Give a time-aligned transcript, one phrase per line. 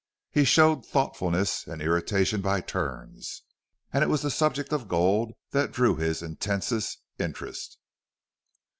[0.31, 3.43] He showed thoughtfulness and irritation by turns,
[3.93, 7.77] and it was the subject of gold that drew his intensest interest.